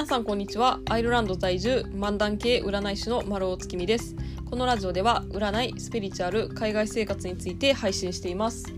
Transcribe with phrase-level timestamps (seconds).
[0.00, 0.80] 皆さんこんにちは。
[0.88, 4.16] アイルランド在住漫談系占い師の丸尾月見です。
[4.48, 8.72] このラジオでは占いスピリチュアル海外生活について配信しています。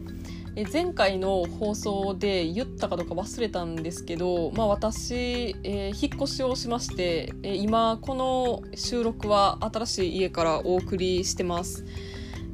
[0.56, 11.84] え前回の放送で言ったかどうか忘れたんですけど、まあ、私、えー、引っ越しをしまして、えー、今この収録は新しい家からお送りしてます。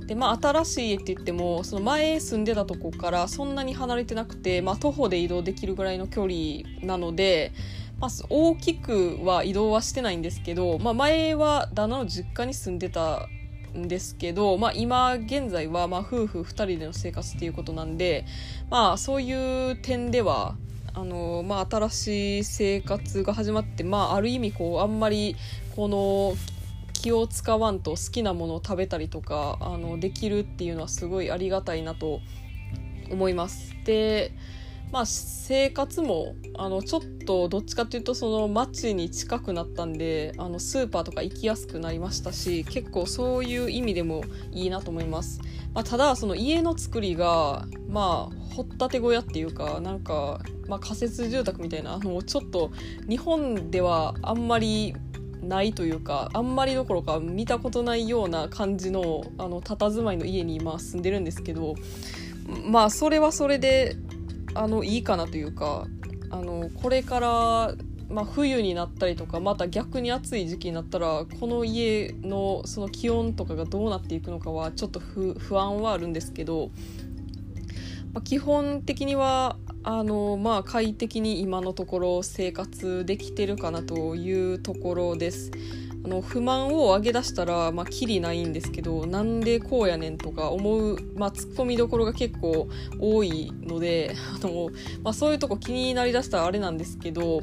[0.05, 7.52] でまあ新しい家って言ってもその前住んでたとこからそんなに離れてなくて、まあ、徒歩で移動できるぐらいの距離なので、
[8.01, 13.29] まあ、大きくは移動はしてないんですけど、まあ、前は旦那の実家に住んでた
[13.77, 18.24] んですけど、まあ、今現在はまあ夫婦2人での生活っていうことなんで、
[18.71, 20.55] まあ、そういう点では
[20.95, 25.37] あの、まあ、新しい生活が始まって、まあ、ある意味こうあんまり
[25.74, 26.35] この
[26.93, 32.21] 気を使わんと好きなものを食べたりとかあのできるっていうのはすごいありがたいなと
[33.10, 33.74] 思います。
[33.85, 34.33] で
[34.91, 45.40] まあ生活もあのちょっとどっちかっていうとその街に近くなったんであのスーパーとか行きやすくなりましたし結構そういう意味でもいいなと思います、
[45.74, 52.71] まあ、ただその家の作りがまあ掘ったて小屋っていうかなんか、まあ、仮設住宅みたいなあのちょっと
[53.09, 54.95] 日本ではあんまり
[55.43, 61.74] ないというかあんまりどころか見たことないような感じのあの佇まいの家に今住んでるんですけど
[62.65, 63.96] まあそれはそれで
[64.59, 65.87] あのいいかなというか
[66.31, 67.75] あのこれから、
[68.10, 76.72] まあ、冬になったりとかまた逆に暑い時期になったらこの家のその気温とかがどうなっていくのかはちょっと不安はあるんですけど、
[78.12, 85.53] まあ、基本的にはあのまあ快適に今のところ生活できてるかなというところです。
[86.04, 92.69] あの不満を上げ出したらまあきりないんですけどなんでこうやねんとか思う、まあ、ツッコミどころが結構
[93.00, 94.71] 多いので あの、
[95.03, 97.43] まあ、そういうとこ気になりだしたらあれなんですけど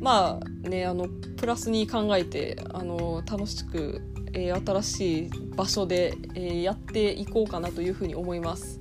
[0.00, 4.02] まあねあのプラスに考えてあの楽しく、
[4.32, 8.80] えー、新しい場所で、えー、やっていこうかなというふうに思います。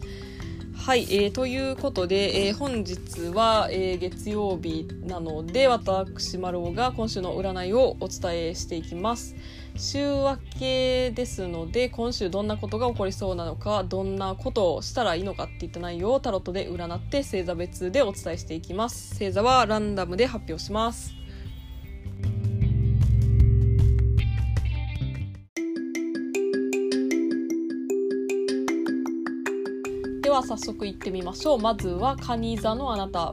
[0.85, 9.35] はい、えー、ということで、えー、本日は、えー、月曜日なので私丸尾が今週の占いをお伝えしていきます。
[9.75, 19.15] 週明けですので今週どんなことが起こりそうなのかどんなことをしたらいいのかっていった内容をタロットで占って星座別でお伝えしていきます。
[19.15, 21.15] 星座はランダムで発表します。
[30.35, 31.59] は早速行ってみましょう。
[31.59, 33.31] まずは蟹座のあなた。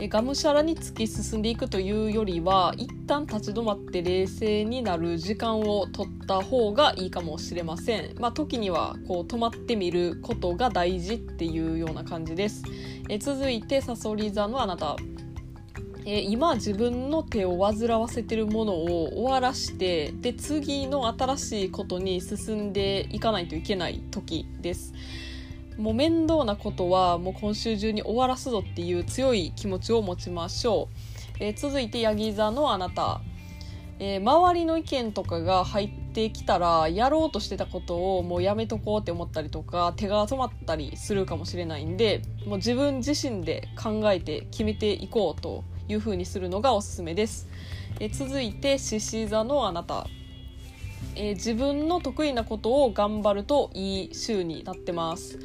[0.00, 12.62] えがむしゃらに突き進んでいくというよりは一旦立ち止まって冷静になる時間を取った方がいいかもしれません、まあ、時にはこう止まってみることが大事っていうような感じです。
[13.10, 14.96] え続いてさそり座のあなた。
[16.06, 24.94] え今自分の手を煩わせてるものを終わらしてで次の新しいことに進んでいかないといけない時です。
[25.76, 30.88] もう面倒なことはもう今週中に終わらすぞっていう強い気持ちを持ちましょ
[31.40, 33.20] う、えー、続いてヤギ座のあなた、
[33.98, 47.48] えー、周りの意見とかが入ってきたらやろうとしてたことをもうやめとこうって思ったりとか手が止まったりするかもしれないんでもう自分自身で考えて決めていこうというふうにするのがおすすめです、
[48.00, 50.06] えー、続いて獅子座のあなた。
[51.16, 55.38] えー、自分の得意なことを頑張るといい週になってます。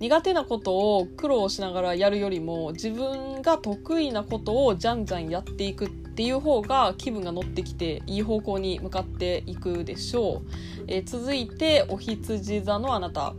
[0.00, 10.50] 苦手なことを苦労しながらやるよりも自分が得意なことをじゃんじゃんやっていくっていう方が気分が乗ってきていい方向に向かっていくでしょう、
[10.88, 13.34] えー、続いてお羊座のあなた。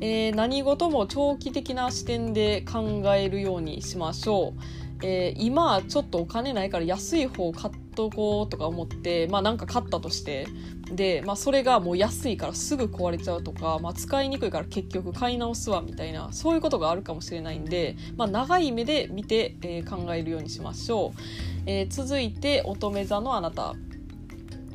[0.00, 4.60] えー、何事も長期的な視点で考えるようにしましょう。
[5.04, 10.46] えー、今ちょっとお金ないから安い方を買っとこうとか思ってまあなんか買ったとして
[10.90, 21.20] で、まあ、それがもう安いからすぐ壊れちゃうとか、まあ、使いにくいから結局買い直すわみたいなそういうことがあるかもしれないんで、まあ、長い目で見て、えー、考えるようにしましょう、
[21.66, 23.74] えー、続いて乙女座のあなた、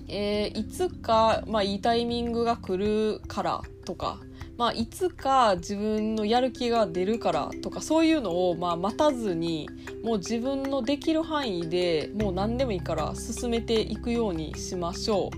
[0.07, 4.19] えー、いつか、まあ、いいタイミングが来るからとか
[4.57, 9.69] まあ、いつか自分のやる気が出るからとかそういうのをまあ待たずに
[10.03, 15.37] もう自分のできる範囲でもう何でもいいから進めていくようにしましょう。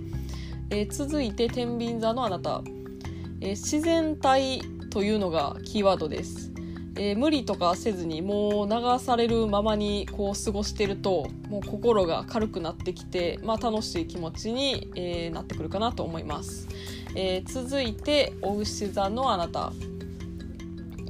[0.71, 2.62] えー、続いて天秤座のあなた、
[3.42, 6.51] えー、自然体というのがキーワードです。
[7.01, 16.68] えー、無理とかせずにもう流されるままにこう過ごしてるともう心が軽くなってきて、まあ、楽しい気持ちに、えー、なってくるかなと思います。
[17.16, 19.72] えー、続いてお牛座のあなた、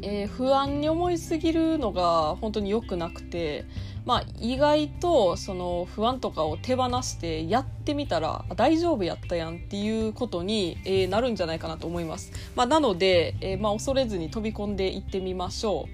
[0.04, 3.66] えー、不安に思いすぎるのが本当に良くなくて、
[4.10, 12.32] まあ、意外とその不安とかを手放してやってみたら大丈夫やったやんっていうことに、えー、なるんじゃないかなと思います。
[12.56, 15.90] まあ、なので、えー、まあ、恐れずに飛び込んでいってみましょう。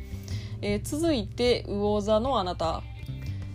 [0.62, 2.84] えー、続いて魚座のあなた、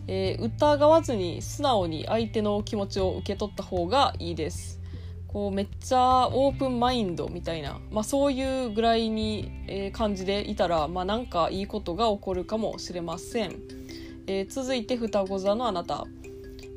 [0.07, 4.79] え疑わずに素直に相手の気持ちを受け取った方がいいです。
[5.27, 13.80] こうめっちゃオープンマインドみたいな、まあ、そういうぐらいに、え、感じでいたら、まあ、なんかいいことが起こるかもしれません、
[14.27, 16.07] えー、続いて双子座のあなた、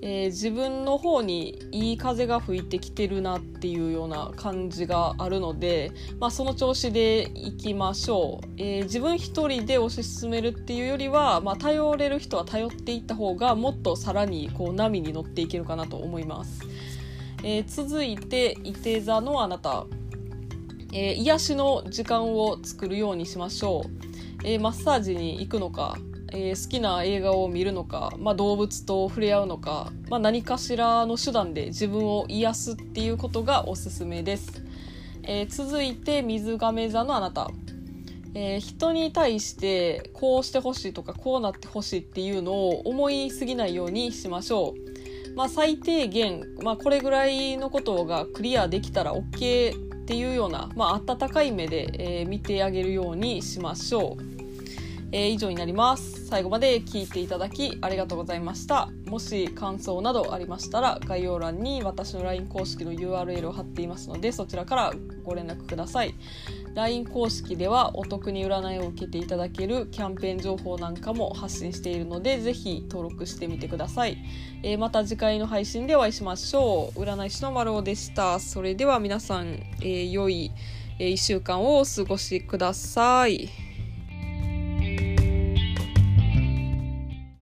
[0.01, 16.63] えー、自分の方にいい風が吹いてきてるなっていうような感じがあるので、まあ、その調子でいきましょう、えー、自分一人で推し進めるっていうよりは、まあ、頼れる人は頼っていった方がもっとさらにこう波に乗っていけるかなと思います。
[17.43, 19.85] え、続いて伊手座のあなた、
[20.93, 23.89] えー、癒しの時間を作るようにしましょう、
[24.45, 25.97] えー、マッサージに行くのか、
[26.33, 34.63] え好きな映画を見るのか、まあ、動物と触れ合うのか、まあ、何かしらの手段で自分を癒すっていうことがおすすめです、
[35.23, 37.49] え続いて水亀座のあなた
[38.35, 45.35] えー、人に対してこうしてほしいとかこうなってほしいっていうのを思いすぎないようにしましょう。
[45.35, 54.32] まあ、最低限、まあ、これぐらいのことがクリアできたら OK っていうような、まあ、温かい目で、え、見てあげるようにしましょう。
[55.13, 56.25] えー、以上になります。
[56.25, 58.89] 最後まで聞いていただきありがとうございました。
[59.05, 64.93] もし感想などありましたら概要欄に私の LINE 公式の URL を貼っていますのでそちらから
[65.23, 66.15] ご連絡ください。
[66.73, 74.17] LINE 公式ではお得に占いを受けていただけるキャンペーン情報なんかも発信しているのでぜひ登録してみてください。
[74.63, 76.99] えー、また次回の配信でお会いしましょう。
[76.99, 78.39] 占い師の丸尾でした。
[78.39, 80.51] それでは皆さん、えー、良い、
[80.97, 83.72] 1週間をお過ごしください。